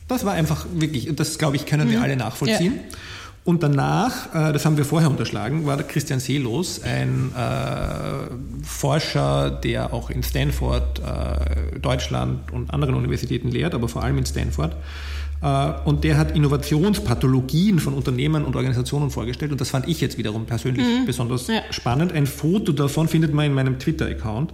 Das 0.07 0.25
war 0.25 0.33
einfach 0.33 0.65
wirklich, 0.73 1.09
das 1.15 1.37
glaube 1.37 1.55
ich, 1.55 1.65
können 1.65 1.89
wir 1.89 1.97
mhm. 1.97 2.03
alle 2.03 2.15
nachvollziehen. 2.17 2.75
Ja. 2.75 2.97
Und 3.45 3.61
danach, 3.61 4.33
äh, 4.33 4.53
das 4.53 4.65
haben 4.65 4.77
wir 4.77 4.85
vorher 4.85 5.09
unterschlagen, 5.09 5.65
war 5.65 5.75
der 5.75 5.85
Christian 5.85 6.19
Seelos, 6.19 6.81
ein 6.81 7.31
äh, 7.35 8.65
Forscher, 8.65 9.51
der 9.51 9.93
auch 9.93 10.09
in 10.09 10.23
Stanford, 10.23 10.99
äh, 10.99 11.79
Deutschland 11.79 12.51
und 12.53 12.73
anderen 12.73 12.95
Universitäten 12.95 13.51
lehrt, 13.51 13.73
aber 13.73 13.89
vor 13.89 14.03
allem 14.03 14.17
in 14.17 14.25
Stanford. 14.25 14.77
Äh, 15.41 15.71
und 15.83 16.05
der 16.05 16.17
hat 16.17 16.35
Innovationspathologien 16.35 17.79
von 17.79 17.93
Unternehmen 17.93 18.45
und 18.45 18.55
Organisationen 18.55 19.11
vorgestellt. 19.11 19.51
Und 19.51 19.59
das 19.59 19.69
fand 19.69 19.89
ich 19.89 19.99
jetzt 19.99 20.17
wiederum 20.17 20.45
persönlich 20.45 20.85
mhm. 20.85 21.05
besonders 21.05 21.47
ja. 21.47 21.61
spannend. 21.69 22.13
Ein 22.13 22.27
Foto 22.27 22.71
davon 22.71 23.09
findet 23.09 23.33
man 23.33 23.45
in 23.45 23.53
meinem 23.53 23.77
Twitter-Account. 23.77 24.53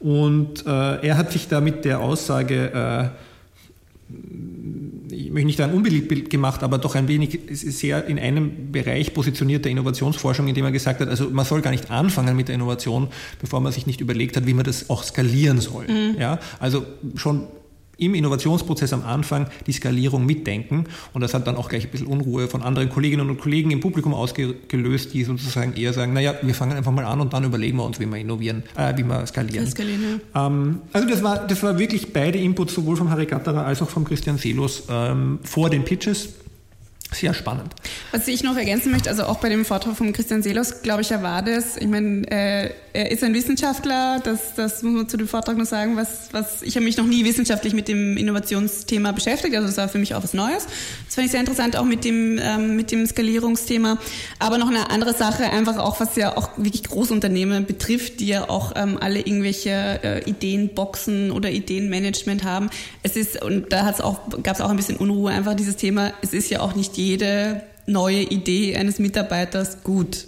Und 0.00 0.64
äh, 0.66 1.06
er 1.06 1.16
hat 1.16 1.32
sich 1.32 1.48
da 1.48 1.60
mit 1.60 1.84
der 1.84 2.00
Aussage, 2.00 2.72
äh, 2.72 3.08
ich 5.10 5.30
möchte 5.30 5.46
nicht 5.46 5.60
ein 5.60 5.72
unbeliebt 5.72 6.30
gemacht, 6.30 6.62
aber 6.62 6.78
doch 6.78 6.94
ein 6.94 7.08
wenig 7.08 7.40
sehr 7.50 8.06
in 8.06 8.18
einem 8.18 8.72
Bereich 8.72 9.12
positioniert 9.12 9.64
der 9.64 9.72
Innovationsforschung, 9.72 10.48
indem 10.48 10.64
er 10.64 10.72
gesagt 10.72 11.00
hat, 11.00 11.08
also 11.08 11.28
man 11.30 11.44
soll 11.44 11.60
gar 11.60 11.70
nicht 11.70 11.90
anfangen 11.90 12.36
mit 12.36 12.48
der 12.48 12.54
Innovation, 12.54 13.08
bevor 13.40 13.60
man 13.60 13.72
sich 13.72 13.86
nicht 13.86 14.00
überlegt 14.00 14.36
hat, 14.36 14.46
wie 14.46 14.54
man 14.54 14.64
das 14.64 14.88
auch 14.88 15.02
skalieren 15.02 15.60
soll. 15.60 15.86
Mhm. 15.88 16.18
Ja, 16.18 16.38
also 16.58 16.86
schon 17.16 17.48
im 17.98 18.14
Innovationsprozess 18.14 18.92
am 18.92 19.04
Anfang 19.04 19.48
die 19.66 19.72
Skalierung 19.72 20.24
mitdenken. 20.24 20.84
Und 21.12 21.20
das 21.20 21.34
hat 21.34 21.46
dann 21.46 21.56
auch 21.56 21.68
gleich 21.68 21.84
ein 21.84 21.90
bisschen 21.90 22.06
Unruhe 22.06 22.48
von 22.48 22.62
anderen 22.62 22.88
Kolleginnen 22.88 23.28
und 23.28 23.38
Kollegen 23.38 23.70
im 23.70 23.80
Publikum 23.80 24.14
ausgelöst, 24.14 25.12
die 25.12 25.24
sozusagen 25.24 25.74
eher 25.74 25.92
sagen, 25.92 26.12
naja, 26.12 26.34
wir 26.40 26.54
fangen 26.54 26.76
einfach 26.76 26.92
mal 26.92 27.04
an 27.04 27.20
und 27.20 27.32
dann 27.32 27.44
überlegen 27.44 27.76
wir 27.76 27.84
uns, 27.84 28.00
wie 28.00 28.06
wir 28.06 28.16
innovieren, 28.16 28.62
äh, 28.76 28.96
wie 28.96 29.02
wir 29.02 29.26
skalieren. 29.26 29.66
skalieren 29.66 30.20
ja. 30.34 30.46
ähm, 30.46 30.80
also 30.92 31.08
das 31.08 31.22
war, 31.22 31.46
das 31.46 31.62
war 31.62 31.78
wirklich 31.78 32.12
beide 32.12 32.38
Inputs, 32.38 32.74
sowohl 32.74 32.96
vom 32.96 33.10
Harry 33.10 33.26
Gatterer 33.26 33.66
als 33.66 33.82
auch 33.82 33.90
vom 33.90 34.04
Christian 34.04 34.38
Selos 34.38 34.84
ähm, 34.88 35.40
vor 35.42 35.68
den 35.68 35.84
Pitches. 35.84 36.30
Sehr 37.10 37.32
spannend. 37.32 37.74
Was 38.12 38.28
ich 38.28 38.42
noch 38.42 38.56
ergänzen 38.56 38.92
möchte, 38.92 39.08
also 39.08 39.24
auch 39.24 39.38
bei 39.38 39.48
dem 39.48 39.64
Vortrag 39.64 39.96
von 39.96 40.12
Christian 40.12 40.42
Selos, 40.42 40.82
glaube 40.82 41.00
ich, 41.00 41.10
er 41.10 41.22
war 41.22 41.42
das. 41.42 41.78
Ich 41.78 41.86
meine, 41.86 42.30
äh, 42.30 42.70
er 42.98 43.12
ist 43.12 43.22
ein 43.22 43.32
Wissenschaftler, 43.32 44.18
das, 44.24 44.56
das 44.56 44.82
muss 44.82 44.92
man 44.92 45.08
zu 45.08 45.16
dem 45.16 45.28
Vortrag 45.28 45.56
noch 45.56 45.66
sagen, 45.66 45.96
was, 45.96 46.30
was 46.32 46.62
ich 46.62 46.74
habe 46.74 46.84
mich 46.84 46.96
noch 46.96 47.06
nie 47.06 47.24
wissenschaftlich 47.24 47.72
mit 47.72 47.86
dem 47.86 48.16
Innovationsthema 48.16 49.12
beschäftigt, 49.12 49.54
also 49.54 49.68
das 49.68 49.76
war 49.76 49.88
für 49.88 49.98
mich 49.98 50.16
auch 50.16 50.24
was 50.24 50.34
Neues. 50.34 50.66
Das 51.06 51.14
fand 51.14 51.26
ich 51.26 51.30
sehr 51.30 51.38
interessant, 51.38 51.76
auch 51.76 51.84
mit 51.84 52.04
dem, 52.04 52.40
ähm, 52.42 52.74
mit 52.74 52.90
dem 52.90 53.06
Skalierungsthema. 53.06 53.98
Aber 54.40 54.58
noch 54.58 54.68
eine 54.68 54.90
andere 54.90 55.14
Sache, 55.14 55.44
einfach 55.44 55.78
auch, 55.78 56.00
was 56.00 56.16
ja 56.16 56.36
auch 56.36 56.50
wirklich 56.56 56.82
Großunternehmen 56.82 57.66
betrifft, 57.66 58.18
die 58.18 58.26
ja 58.26 58.50
auch 58.50 58.72
ähm, 58.74 58.98
alle 59.00 59.20
irgendwelche 59.20 60.00
äh, 60.02 60.28
Ideenboxen 60.28 61.30
oder 61.30 61.50
Ideenmanagement 61.50 62.42
haben. 62.42 62.68
Es 63.04 63.14
ist, 63.14 63.40
und 63.40 63.72
da 63.72 63.84
hat's 63.84 64.00
auch, 64.00 64.28
gab 64.42 64.56
es 64.56 64.60
auch 64.60 64.70
ein 64.70 64.76
bisschen 64.76 64.96
Unruhe, 64.96 65.30
einfach 65.30 65.54
dieses 65.54 65.76
Thema, 65.76 66.14
es 66.22 66.32
ist 66.32 66.50
ja 66.50 66.60
auch 66.60 66.74
nicht 66.74 66.96
jede 66.96 67.62
neue 67.86 68.22
Idee 68.22 68.76
eines 68.76 68.98
Mitarbeiters 68.98 69.84
gut. 69.84 70.27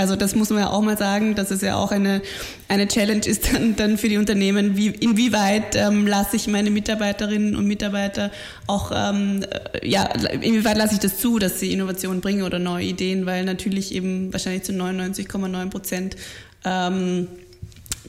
Also 0.00 0.16
das 0.16 0.34
muss 0.34 0.48
man 0.48 0.60
ja 0.60 0.70
auch 0.70 0.80
mal 0.80 0.96
sagen, 0.96 1.34
dass 1.34 1.50
es 1.50 1.60
ja 1.60 1.76
auch 1.76 1.92
eine, 1.92 2.22
eine 2.68 2.88
Challenge 2.88 3.26
ist 3.26 3.52
dann, 3.52 3.76
dann 3.76 3.98
für 3.98 4.08
die 4.08 4.16
Unternehmen, 4.16 4.74
wie, 4.74 4.86
inwieweit 4.86 5.76
ähm, 5.76 6.06
lasse 6.06 6.36
ich 6.36 6.46
meine 6.46 6.70
Mitarbeiterinnen 6.70 7.54
und 7.54 7.66
Mitarbeiter 7.66 8.30
auch, 8.66 8.92
ähm, 8.94 9.44
äh, 9.74 9.86
ja, 9.86 10.04
inwieweit 10.40 10.78
lasse 10.78 10.94
ich 10.94 11.00
das 11.00 11.18
zu, 11.18 11.38
dass 11.38 11.60
sie 11.60 11.74
Innovationen 11.74 12.22
bringen 12.22 12.44
oder 12.44 12.58
neue 12.58 12.86
Ideen, 12.86 13.26
weil 13.26 13.44
natürlich 13.44 13.94
eben 13.94 14.32
wahrscheinlich 14.32 14.62
zu 14.62 14.72
99,9 14.72 15.68
Prozent 15.68 16.16
ähm, 16.64 17.28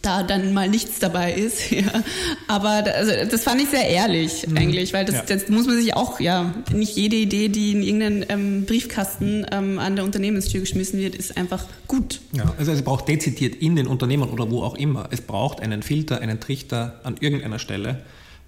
da 0.02 0.24
dann 0.24 0.54
mal 0.54 0.70
nichts 0.70 1.00
dabei 1.00 1.34
ist. 1.34 1.72
Ja. 1.82 2.04
Aber 2.48 2.82
da, 2.82 2.92
also 2.92 3.12
das 3.30 3.44
fand 3.44 3.62
ich 3.62 3.70
sehr 3.70 3.88
ehrlich 3.88 4.46
mhm. 4.46 4.58
eigentlich, 4.58 4.94
weil 4.94 5.06
das, 5.06 5.16
ja. 5.16 5.22
das 5.24 5.48
muss 5.48 5.66
man 5.66 5.78
sich 5.78 5.96
auch, 5.96 6.20
ja, 6.20 6.54
nicht 6.74 6.96
jede 6.96 7.16
Idee, 7.16 7.48
die 7.48 7.72
in 7.72 7.82
irgendeinen 7.82 8.26
ähm, 8.30 8.66
Briefkasten 8.66 9.46
ähm, 9.52 9.80
an 9.80 9.96
der 9.96 10.06
Unternehmenstür 10.06 10.60
geschmissen 10.60 11.00
wird, 11.00 11.16
ist 11.16 11.38
einfach 11.38 11.66
gut. 11.88 12.20
Ja, 12.34 12.54
also 12.58 12.72
es 12.72 12.82
braucht 12.84 13.08
dezidiert 13.08 13.56
in 13.56 13.76
den 13.76 13.88
Unternehmen 13.88 14.30
oder 14.30 14.52
wo 14.52 14.64
auch 14.64 14.76
immer, 14.76 15.08
es 15.12 15.22
braucht 15.22 15.62
einen 15.62 15.82
Filter, 15.82 16.20
einen 16.20 16.40
Trichter 16.40 17.00
an 17.04 17.16
irgendeiner 17.20 17.58
Stelle, 17.58 18.04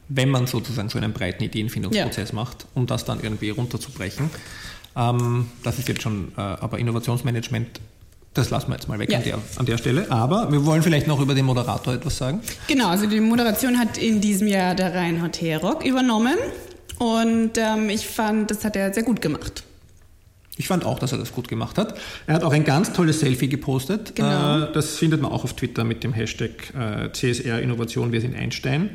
wenn 0.09 0.29
man 0.29 0.45
sozusagen 0.45 0.89
so 0.89 0.97
einen 0.97 1.13
breiten 1.13 1.43
Ideenfindungsprozess 1.43 2.29
ja. 2.29 2.35
macht, 2.35 2.67
um 2.73 2.85
das 2.87 3.05
dann 3.05 3.23
irgendwie 3.23 3.49
runterzubrechen. 3.49 4.29
Ähm, 4.95 5.47
das 5.63 5.79
ist 5.79 5.87
jetzt 5.87 6.01
schon, 6.01 6.33
äh, 6.37 6.41
aber 6.41 6.77
Innovationsmanagement 6.77 7.79
das 8.33 8.49
lassen 8.49 8.69
wir 8.69 8.75
jetzt 8.75 8.87
mal 8.87 8.99
weg 8.99 9.11
ja. 9.11 9.19
an, 9.19 9.23
der, 9.23 9.39
an 9.57 9.65
der 9.65 9.77
Stelle. 9.77 10.09
Aber 10.09 10.51
wir 10.51 10.65
wollen 10.65 10.81
vielleicht 10.81 11.07
noch 11.07 11.19
über 11.19 11.35
den 11.35 11.45
Moderator 11.45 11.93
etwas 11.93 12.17
sagen. 12.17 12.41
Genau, 12.67 12.87
also 12.87 13.05
die 13.05 13.19
Moderation 13.19 13.77
hat 13.77 13.97
in 13.97 14.21
diesem 14.21 14.47
Jahr 14.47 14.75
der 14.75 14.93
Reinhard 14.93 15.39
Herock 15.41 15.85
übernommen. 15.85 16.35
Und 16.99 17.51
ähm, 17.57 17.89
ich 17.89 18.07
fand, 18.07 18.49
das 18.49 18.63
hat 18.65 18.75
er 18.75 18.93
sehr 18.93 19.03
gut 19.03 19.21
gemacht. 19.21 19.63
Ich 20.55 20.67
fand 20.67 20.85
auch, 20.85 20.99
dass 20.99 21.11
er 21.11 21.17
das 21.17 21.33
gut 21.33 21.47
gemacht 21.47 21.77
hat. 21.77 21.97
Er 22.27 22.35
hat 22.35 22.43
auch 22.43 22.53
ein 22.53 22.63
ganz 22.63 22.93
tolles 22.93 23.19
Selfie 23.19 23.49
gepostet. 23.49 24.15
Genau. 24.15 24.59
Äh, 24.59 24.73
das 24.73 24.97
findet 24.97 25.21
man 25.21 25.31
auch 25.31 25.43
auf 25.43 25.53
Twitter 25.53 25.83
mit 25.83 26.03
dem 26.03 26.13
Hashtag 26.13 26.73
äh, 26.75 27.11
CSR 27.11 27.59
Innovation, 27.61 28.11
wir 28.11 28.21
sind 28.21 28.35
Einstein 28.35 28.91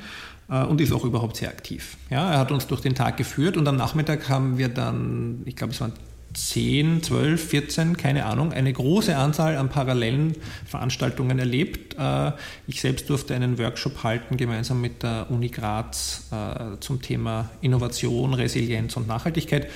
äh, 0.51 0.63
und 0.65 0.81
ist 0.81 0.93
auch 0.93 1.05
überhaupt 1.05 1.37
sehr 1.37 1.49
aktiv. 1.49 1.97
Ja, 2.11 2.31
er 2.31 2.39
hat 2.39 2.53
uns 2.53 2.69
durch 2.69 2.81
den 2.81 2.95
Tag 2.95 3.17
geführt 3.17 3.57
und 3.57 3.67
am 3.67 3.77
Nachmittag 3.77 4.29
haben 4.29 4.59
wir 4.59 4.69
dann, 4.69 5.43
ich 5.47 5.57
glaube, 5.57 5.73
es 5.73 5.81
waren 5.81 5.93
10, 6.35 7.03
12, 7.03 7.49
14, 7.49 7.97
keine 7.97 8.27
Ahnung, 8.27 8.53
eine 8.53 8.73
große 8.73 9.17
Anzahl 9.17 9.57
an 9.57 9.69
parallelen 9.69 10.37
Veranstaltungen 10.67 11.39
erlebt. 11.39 11.97
Äh, 11.99 12.33
ich 12.67 12.81
selbst 12.81 13.09
durfte 13.11 13.35
einen 13.35 13.59
Workshop 13.59 14.03
halten, 14.03 14.37
gemeinsam 14.37 14.81
mit 14.81 15.03
der 15.03 15.27
Uni 15.31 15.49
Graz 15.49 16.29
äh, 16.31 16.79
zum 16.81 17.03
Thema 17.03 17.51
Innovation, 17.61 18.35
Resilienz 18.35 18.97
und 18.97 19.09
Nachhaltigkeit. 19.09 19.69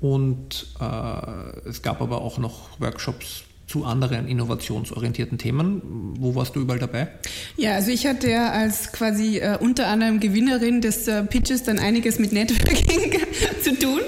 Und 0.00 0.66
äh, 0.80 1.68
es 1.68 1.82
gab 1.82 2.02
aber 2.02 2.20
auch 2.20 2.38
noch 2.38 2.80
Workshops 2.80 3.44
zu 3.66 3.84
anderen 3.84 4.28
innovationsorientierten 4.28 5.38
Themen. 5.38 5.80
Wo 6.18 6.34
warst 6.34 6.54
du 6.54 6.60
überall 6.60 6.78
dabei? 6.78 7.08
Ja, 7.56 7.74
also 7.74 7.90
ich 7.90 8.06
hatte 8.06 8.30
ja 8.30 8.50
als 8.50 8.92
quasi 8.92 9.38
äh, 9.38 9.56
unter 9.58 9.86
anderem 9.86 10.20
Gewinnerin 10.20 10.80
des 10.80 11.08
äh, 11.08 11.24
Pitches 11.24 11.62
dann 11.62 11.78
einiges 11.78 12.18
mit 12.18 12.32
Networking 12.32 13.10
zu 13.62 13.78
tun 13.78 14.00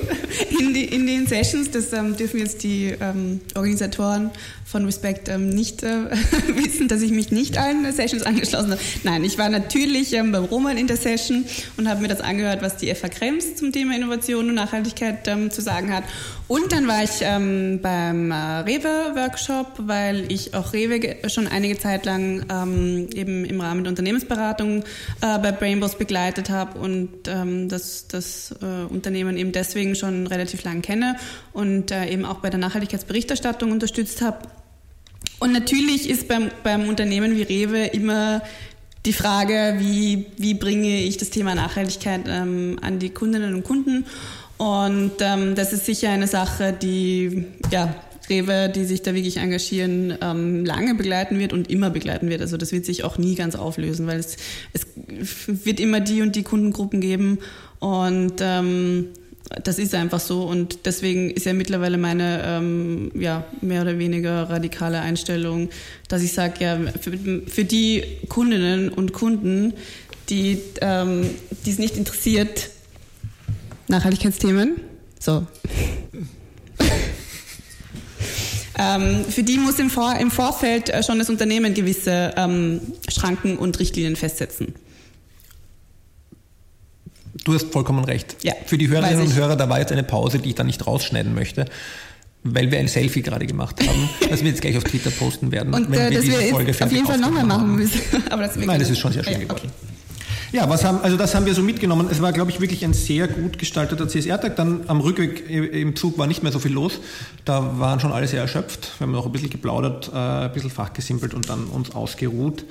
in, 0.59 0.75
die, 0.75 0.85
in 0.85 1.06
den 1.06 1.26
Sessions. 1.26 1.71
Das 1.71 1.92
ähm, 1.92 2.16
dürfen 2.16 2.40
jetzt 2.40 2.62
die 2.62 2.95
ähm, 3.00 3.40
Organisatoren 3.54 4.30
von 4.66 4.85
Respect 4.85 5.28
ähm, 5.28 5.49
nicht 5.49 5.85
äh, 5.85 6.11
wissen, 6.49 6.88
dass 6.88 7.00
ich 7.00 7.12
mich 7.12 7.30
nicht 7.30 7.56
allen 7.56 7.90
Sessions 7.92 8.25
angeschlossen 8.25 8.73
habe. 8.73 8.80
Nein, 9.04 9.23
ich 9.25 9.38
war 9.38 9.49
natürlich 9.49 10.12
ähm, 10.12 10.33
beim 10.33 10.45
Roman 10.45 10.76
in 10.76 10.88
der 10.88 10.97
Session 10.97 11.45
und 11.76 11.88
habe 11.88 12.02
mir 12.02 12.09
das 12.09 12.21
angehört, 12.21 12.62
was 12.62 12.76
die 12.76 12.92
FH 12.92 13.09
Krems 13.09 13.56
zum 13.56 13.73
Thema 13.73 13.95
Innovation 13.95 14.49
und 14.49 14.54
Nachhaltigkeit 14.56 15.28
ähm, 15.28 15.50
zu 15.52 15.62
sagen 15.62 15.95
hat. 15.95 16.02
Und 16.49 16.73
dann 16.73 16.87
war 16.87 17.02
ich 17.02 17.23
ähm, 17.23 17.80
beim 17.80 18.30
äh, 18.30 18.35
Rewe-Workshop, 18.35 19.66
weil 19.78 20.30
ich 20.30 20.54
auch 20.54 20.73
Rewe 20.73 21.16
schon 21.28 21.49
einige 21.49 21.78
Zeit 21.78 22.04
lang 22.04 22.26
eben 23.14 23.45
im 23.45 23.61
Rahmen 23.61 23.85
der 23.85 23.90
Unternehmensberatung 23.90 24.85
äh, 25.21 25.38
bei 25.38 25.52
Brainbows 25.52 25.97
begleitet 25.97 26.50
habe 26.50 26.78
und 26.78 27.09
das, 27.25 28.06
das 28.09 28.54
äh, 28.62 28.92
Unternehmen 29.17 29.39
eben 29.39 29.53
deswegen 29.53 29.95
schon 29.95 30.27
relativ 30.27 30.63
lang 30.65 30.83
kenne 30.83 31.17
und 31.53 31.91
äh, 31.91 32.11
eben 32.11 32.25
auch 32.25 32.39
bei 32.39 32.51
der 32.51 32.59
Nachhaltigkeitsberichterstattung 32.59 33.73
unterstützt 33.73 34.21
habe. 34.21 34.39
Und 35.39 35.53
natürlich 35.53 36.09
ist 36.09 36.29
beim, 36.29 36.51
beim 36.63 36.89
Unternehmen 36.89 37.37
wie 37.37 37.43
Rewe 37.43 37.87
immer 37.87 38.43
die 39.05 39.13
Frage, 39.13 39.77
wie, 39.79 40.27
wie 40.37 40.55
bringe 40.55 41.01
ich 41.03 41.17
das 41.17 41.31
Thema 41.31 41.55
Nachhaltigkeit 41.55 42.23
ähm, 42.29 42.79
an 42.83 42.99
die 42.99 43.11
Kundinnen 43.11 43.55
und 43.55 43.65
Kunden. 43.65 44.05
Und 44.59 45.13
ähm, 45.21 45.55
das 45.55 45.73
ist 45.73 45.87
sicher 45.87 46.11
eine 46.11 46.27
Sache, 46.27 46.73
die 46.73 47.45
ja, 47.71 47.95
Rewe, 48.29 48.69
die 48.69 48.85
sich 48.85 49.03
da 49.03 49.15
wirklich 49.15 49.37
engagieren, 49.37 50.17
ähm, 50.21 50.65
lange 50.65 50.95
begleiten 50.95 51.39
wird 51.39 51.53
und 51.53 51.71
immer 51.71 51.91
begleiten 51.91 52.29
wird. 52.29 52.41
Also 52.41 52.57
das 52.57 52.73
wird 52.73 52.85
sich 52.85 53.05
auch 53.05 53.19
nie 53.19 53.35
ganz 53.35 53.55
auflösen, 53.55 54.07
weil 54.07 54.19
es, 54.19 54.37
es 54.73 54.87
wird 55.47 55.81
immer 55.81 56.01
die 56.01 56.23
und 56.23 56.35
die 56.35 56.43
Kundengruppen 56.43 57.01
geben. 57.01 57.39
Und 57.78 58.35
ähm, 58.40 59.06
das 59.62 59.78
ist 59.78 59.95
einfach 59.95 60.21
so 60.21 60.42
und 60.42 60.87
deswegen 60.87 61.30
ist 61.30 61.47
ja 61.47 61.52
mittlerweile 61.52 61.99
meine 61.99 62.42
ähm, 62.45 63.12
ja, 63.14 63.45
mehr 63.61 63.83
oder 63.83 63.99
weniger 63.99 64.50
radikale 64.50 65.00
Einstellung, 65.00 65.68
dass 66.09 66.23
ich 66.23 66.33
sage, 66.33 66.64
ja, 66.64 66.78
für, 67.00 67.12
für, 67.47 67.64
die 67.64 68.02
Kundinnen 68.28 68.88
und 68.88 69.12
Kunden, 69.12 69.75
die 70.28 70.59
ähm, 70.80 71.30
es 71.64 71.78
nicht 71.78 71.97
interessiert, 71.97 72.71
Nachhaltigkeitsthemen, 73.88 74.80
so. 75.21 75.47
ähm, 78.78 79.25
für 79.28 79.45
die 79.45 79.59
muss 79.59 79.78
im, 79.78 79.90
Vor 79.90 80.16
im 80.16 80.33
Vorfeld 80.33 80.92
schon 81.04 81.21
das 81.21 81.30
Unternehmen 81.30 81.73
gewisse 81.73 82.35
ähm, 82.37 82.80
Schranken 83.09 83.56
und 83.56 83.78
Richtlinien 83.78 84.16
festsetzen. 84.16 84.75
Du 87.45 87.55
hast 87.55 87.73
vollkommen 87.73 88.05
recht. 88.05 88.37
Ja, 88.43 88.55
Für 88.66 88.78
die 88.78 88.88
Hörerinnen 88.88 89.26
und 89.26 89.35
Hörer, 89.35 89.57
da 89.57 89.69
war 89.69 89.78
jetzt 89.78 89.93
eine 89.93 90.02
Pause, 90.02 90.38
die 90.38 90.50
ich 90.50 90.55
da 90.55 90.64
nicht 90.64 90.87
rausschneiden 90.87 91.35
möchte, 91.35 91.66
weil 92.45 92.71
wir 92.71 92.78
ein 92.78 92.88
Selfie 92.88 93.23
gerade 93.23 93.47
gemacht 93.47 93.76
haben, 93.87 94.09
das 94.31 94.43
wir 94.43 94.50
jetzt 94.50 94.61
gleich 94.61 94.76
auf 94.76 94.85
Twitter 94.85 95.11
posten 95.11 95.52
werden. 95.52 95.75
Und 95.75 95.90
wenn 95.90 96.00
äh, 96.00 96.11
wir 96.11 96.21
diese 96.21 96.40
Folge 96.50 96.71
auf 96.71 96.93
jeden 96.93 97.07
Fall 97.07 97.19
nochmal 97.19 97.45
machen 97.45 97.76
müssen. 97.76 98.00
Aber 98.31 98.43
das 98.43 98.57
Nein, 98.57 98.81
das 98.81 98.90
ist 98.90 98.99
schon 98.99 99.12
sehr 99.12 99.25
schön 99.25 99.35
ja, 99.35 99.38
geworden. 99.40 99.62
Okay. 99.64 99.97
Ja, 100.52 100.69
was 100.71 100.85
haben, 100.85 101.00
also 101.02 101.16
das 101.16 101.35
haben 101.35 101.45
wir 101.45 101.55
so 101.55 101.62
mitgenommen. 101.62 102.09
Es 102.11 102.23
war, 102.23 102.33
glaube 102.33 102.50
ich, 102.50 102.61
wirklich 102.61 102.85
ein 102.85 102.95
sehr 102.95 103.26
gut 103.26 103.59
gestalteter 103.59 104.09
CSR-Tag. 104.09 104.57
Dann 104.57 104.83
am 104.87 105.00
Rückweg 105.00 105.50
im 105.50 105.97
Zug 105.97 106.19
war 106.19 106.26
nicht 106.26 106.43
mehr 106.43 106.52
so 106.52 106.61
viel 106.61 106.73
los. 106.73 107.00
Da 107.45 107.78
waren 107.78 107.99
schon 108.00 108.12
alle 108.12 108.28
sehr 108.28 108.40
erschöpft. 108.40 108.93
Wir 108.99 109.07
haben 109.07 109.12
noch 109.12 109.26
ein 109.26 109.33
bisschen 109.33 109.50
geplaudert, 109.50 110.11
äh, 110.14 110.16
ein 110.16 110.52
bisschen 110.52 110.71
fachgesimpelt 110.71 111.35
und 111.35 111.49
dann 111.50 111.64
uns 111.64 111.95
ausgeruht. 111.95 112.64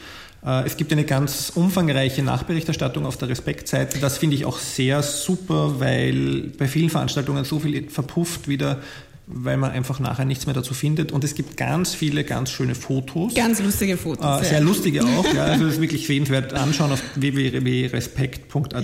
Äh, 0.45 0.65
es 0.65 0.77
gibt 0.77 0.91
eine 0.91 1.03
ganz 1.03 1.51
umfangreiche 1.53 2.23
Nachberichterstattung 2.23 3.05
auf 3.05 3.17
der 3.17 3.29
Respektseite. 3.29 3.99
Das 3.99 4.17
finde 4.17 4.35
ich 4.35 4.45
auch 4.45 4.59
sehr 4.59 5.01
super, 5.01 5.79
weil 5.79 6.51
bei 6.57 6.67
vielen 6.67 6.89
Veranstaltungen 6.89 7.43
so 7.45 7.59
viel 7.59 7.89
verpufft 7.89 8.47
wieder 8.47 8.79
weil 9.27 9.57
man 9.57 9.71
einfach 9.71 9.99
nachher 9.99 10.25
nichts 10.25 10.45
mehr 10.45 10.53
dazu 10.53 10.73
findet. 10.73 11.11
Und 11.11 11.23
es 11.23 11.33
gibt 11.33 11.57
ganz 11.57 11.95
viele 11.95 12.23
ganz 12.23 12.51
schöne 12.51 12.75
Fotos. 12.75 13.33
Ganz 13.33 13.59
lustige 13.59 13.97
Fotos. 13.97 14.41
Äh, 14.41 14.45
sehr 14.45 14.59
ja. 14.59 14.63
lustige 14.63 15.03
auch. 15.03 15.33
ja. 15.33 15.45
Also 15.45 15.65
das 15.65 15.73
ist 15.75 15.81
wirklich 15.81 16.05
sehenswert. 16.05 16.53
Anschauen 16.53 16.91
auf 16.91 17.01
www.respekt.at. 17.15 18.83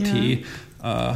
Ja. 0.81 1.11
Äh, 1.11 1.15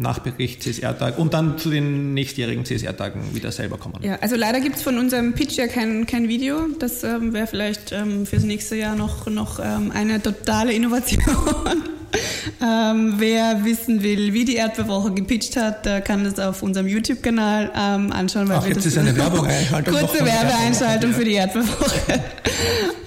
Nachbericht 0.00 0.62
CSR-Tag 0.62 1.18
und 1.18 1.34
dann 1.34 1.58
zu 1.58 1.70
den 1.70 2.14
nächstjährigen 2.14 2.64
CSR-Tagen 2.64 3.34
wieder 3.34 3.52
selber 3.52 3.76
kommen. 3.76 3.96
Ja, 4.02 4.16
also 4.20 4.34
leider 4.34 4.60
gibt 4.60 4.76
es 4.76 4.82
von 4.82 4.98
unserem 4.98 5.34
Pitch 5.34 5.56
ja 5.56 5.66
kein, 5.66 6.06
kein 6.06 6.28
Video. 6.28 6.68
Das 6.78 7.04
ähm, 7.04 7.34
wäre 7.34 7.46
vielleicht 7.46 7.92
ähm, 7.92 8.24
fürs 8.24 8.44
nächste 8.44 8.76
Jahr 8.76 8.96
noch, 8.96 9.26
noch 9.26 9.60
ähm, 9.62 9.92
eine 9.94 10.22
totale 10.22 10.72
Innovation. 10.72 11.22
ähm, 12.62 13.14
wer 13.18 13.62
wissen 13.64 14.02
will, 14.02 14.32
wie 14.32 14.46
die 14.46 14.56
Erdbeerwoche 14.56 15.12
gepitcht 15.12 15.56
hat, 15.56 15.84
der 15.84 16.00
kann 16.00 16.24
das 16.24 16.38
auf 16.38 16.62
unserem 16.62 16.86
YouTube-Kanal 16.86 17.70
ähm, 17.76 18.10
anschauen. 18.10 18.48
Weil 18.48 18.56
Ach, 18.56 18.66
jetzt 18.66 18.86
ist 18.86 18.96
eine 18.96 19.14
Werbeeinschaltung. 19.14 19.94
Kurze 19.98 20.24
Werbeeinschaltung 20.24 21.12
für 21.12 21.24
die 21.24 21.34
Erdbeerwoche. 21.34 22.20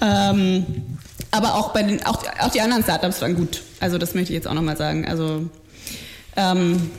ähm, 0.00 0.64
aber 1.32 1.56
auch 1.56 1.72
bei 1.72 1.82
den, 1.82 2.06
auch, 2.06 2.22
auch 2.38 2.50
die 2.50 2.60
anderen 2.60 2.84
Startups 2.84 3.20
waren 3.20 3.34
gut. 3.34 3.62
Also 3.80 3.98
das 3.98 4.14
möchte 4.14 4.32
ich 4.32 4.36
jetzt 4.36 4.46
auch 4.46 4.54
nochmal 4.54 4.76
sagen. 4.76 5.06
Also 5.08 5.50
ähm, 6.36 6.90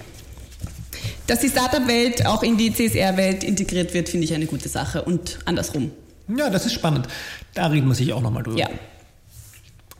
dass 1.27 1.39
die 1.39 1.49
Startup-Welt 1.49 2.25
auch 2.25 2.43
in 2.43 2.57
die 2.57 2.71
CSR-Welt 2.73 3.43
integriert 3.43 3.93
wird, 3.93 4.09
finde 4.09 4.25
ich 4.25 4.33
eine 4.33 4.45
gute 4.45 4.69
Sache 4.69 5.01
und 5.01 5.39
andersrum. 5.45 5.91
Ja, 6.35 6.49
das 6.49 6.65
ist 6.65 6.73
spannend. 6.73 7.07
Da 7.53 7.67
reden 7.67 7.87
wir 7.87 7.95
sich 7.95 8.13
auch 8.13 8.21
nochmal 8.21 8.43
drüber. 8.43 8.59
Ja. 8.59 8.69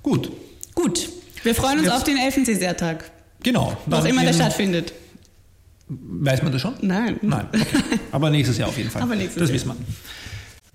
Gut. 0.04 0.32
Gut. 0.74 1.10
Wir 1.44 1.56
freuen 1.56 1.80
uns 1.80 1.88
Jetzt, 1.88 1.96
auf 1.96 2.04
den 2.04 2.18
11. 2.18 2.44
CSR-Tag. 2.46 3.12
Genau. 3.44 3.78
Was 3.86 4.06
immer 4.06 4.24
der 4.24 4.34
stattfindet. 4.34 4.94
Weiß 5.88 6.42
man 6.42 6.52
das 6.52 6.62
schon? 6.62 6.74
Nein. 6.82 7.20
Nein. 7.22 7.48
Okay. 7.54 7.66
Aber 8.12 8.30
nächstes 8.32 8.58
Jahr 8.58 8.70
auf 8.70 8.78
jeden 8.78 8.90
Fall. 8.90 9.04
Aber 9.04 9.16
nächstes 9.16 9.40
das 9.40 9.50
Jahr. 9.50 9.56
wissen 9.56 9.68
wir. 9.70 9.76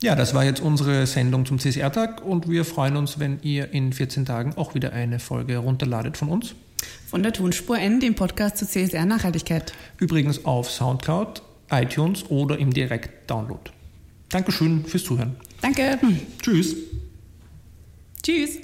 Ja, 0.02 0.14
das 0.14 0.32
war 0.32 0.44
jetzt 0.44 0.60
unsere 0.60 1.06
Sendung 1.06 1.44
zum 1.44 1.58
CSR-Tag 1.58 2.24
und 2.24 2.48
wir 2.48 2.64
freuen 2.64 2.96
uns, 2.96 3.18
wenn 3.18 3.38
ihr 3.42 3.72
in 3.74 3.92
14 3.92 4.24
Tagen 4.24 4.54
auch 4.56 4.74
wieder 4.74 4.94
eine 4.94 5.18
Folge 5.18 5.58
runterladet 5.58 6.16
von 6.16 6.30
uns. 6.30 6.54
Von 7.06 7.22
der 7.22 7.34
Tonspur 7.34 7.78
N, 7.78 8.00
dem 8.00 8.14
Podcast 8.14 8.56
zur 8.56 8.68
CSR-Nachhaltigkeit. 8.68 9.74
Übrigens 9.98 10.46
auf 10.46 10.70
Soundcloud, 10.70 11.42
iTunes 11.70 12.24
oder 12.30 12.58
im 12.58 12.72
Direkt-Download. 12.72 13.70
Dankeschön 14.30 14.86
fürs 14.86 15.04
Zuhören. 15.04 15.36
Danke. 15.60 15.98
Tschüss. 16.40 16.76
Tschüss. 18.22 18.58